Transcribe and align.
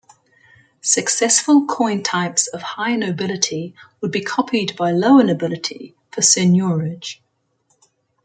Successful 0.81 1.67
coin 1.67 2.01
types 2.01 2.47
of 2.47 2.63
high 2.63 2.95
nobility 2.95 3.75
would 4.01 4.09
be 4.09 4.19
copied 4.23 4.75
by 4.75 4.89
lower 4.89 5.23
nobility 5.23 5.93
for 6.09 6.21
seigniorage. 6.21 7.19